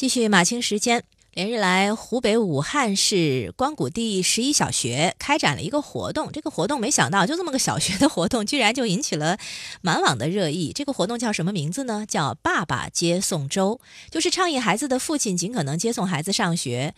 [0.00, 6.32] 继续马清时间，连日来，湖北武汉市光谷第十一小学开展了一个活动。
[6.32, 9.36] 这个活动没想到，就这么个小学的活动，居然就引起了
[9.82, 10.72] 满网的热议。
[10.74, 12.06] 这个活动叫什么名字呢？
[12.08, 13.78] 叫“爸爸接送周”，
[14.10, 16.94] 就是倡议孩子的父亲尽可能接送孩子上学。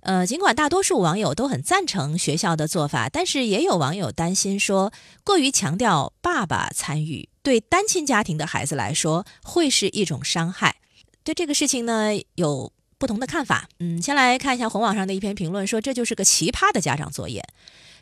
[0.00, 4.92] 呃，尽管大多数网友都很赞成学校的做法，但是也有网友担心说，
[5.24, 10.81] 过于强调爸爸参与，对单亲家庭的孩子来说会是一种伤害。
[11.24, 13.68] 对这个事情呢，有不同的看法。
[13.78, 17.44] 嗯，先来看一下红网上的一篇评论，说这就是个奇葩的家长作业。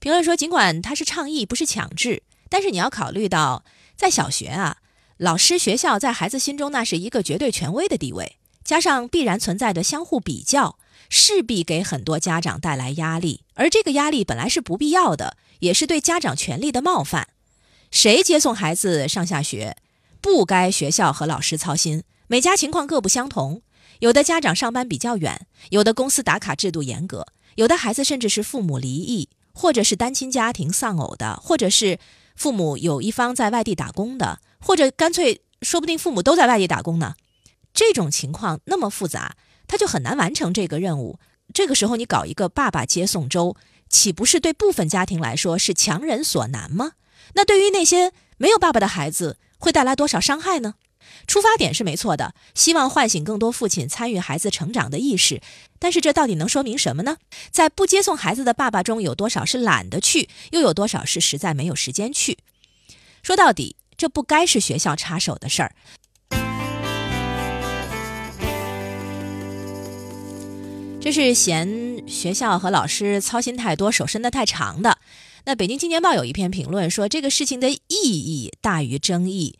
[0.00, 3.64] 评论说，尽管他是倡议，不是强制，但是你要考虑到，
[3.96, 4.78] 在小学啊，
[5.16, 10.78] 老师、学校在孩子心中那是一个绝对权威的地位，加上必然存在的相互比较，
[11.10, 13.42] 势必给很多家长带来压力。
[13.54, 17.28] 而这个压力本来是不必要的，也是对家长权利的冒犯。
[17.90, 19.76] 谁接送孩子上下学，
[20.20, 22.04] 不该学校和老师操心。
[22.30, 23.62] 每家情况各不相同，
[24.00, 31.98] 有的家长上班比较远，有的公司打卡制度严格，有的孩子甚至是父母离异，或者是单亲家庭丧偶的，或者是
[32.36, 37.14] 父母有一方在外地打工的，或者干脆说不定父母都在外地打工呢。
[37.72, 39.34] 这种情况那么复杂，
[39.66, 41.18] 他就很难完成这个任务。
[41.54, 43.56] 这个时候你搞一个爸爸接送周，
[43.88, 46.92] 岂不是对部分家庭来说是强人所难吗？
[47.32, 50.74] 那对于那些没有爸爸的孩子，会带来多少伤害呢？
[51.26, 55.40] 出发点是没错的，希望唤醒更多父亲参与孩子成长的意识。
[55.78, 57.18] 但是这到底能说明什么呢？
[57.50, 62.38] 在不接送孩子的爸爸中有多少是懒得去，又有多少是实在没有时间去？
[63.22, 65.74] 说到底，这不该是学校插手的事儿。
[71.00, 74.98] 这是嫌学校和老师操心太多、手伸得太长的。
[75.44, 79.58] 那北京青年报有一篇评论说，这个事情的意义大于争议。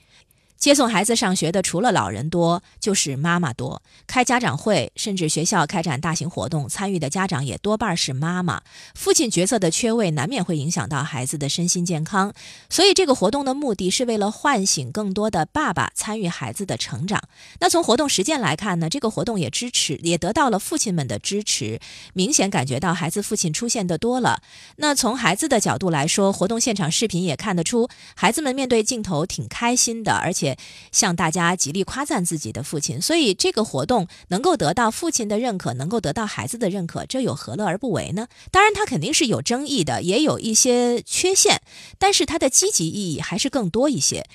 [0.58, 3.80] 接送孩子上学的，除了老人多，就是妈妈多。
[4.08, 8.62] 开家长会，甚至学校开展大型活动，参与的家长也多半是妈妈。
[8.92, 12.32] 父亲角色的缺位，难免会影响到孩子的身心健康。
[12.68, 17.22] 所以，这个活动的目的是为了唤醒更多的爸爸参与孩子的成长。
[17.60, 18.90] 那从活动实践来看呢？
[18.90, 21.78] 这个活动也支持，也得到了父亲们的支持。
[22.14, 24.42] 明显感觉到孩子父亲出现的多了。
[24.78, 30.47] 那从孩子的角度来说，活动现场视频也看得出，孩子们面对镜头挺开心的，而且。
[30.92, 38.28] 向大家极力夸赞自己的父亲，所以这个活动能够得到父亲的认可，能够得到孩子的认可，这有何乐而不为呢？
[38.50, 41.60] 当然，它肯定是有争议的，也有一些缺陷，
[41.98, 44.26] 但是它的积极意义还是更多一些。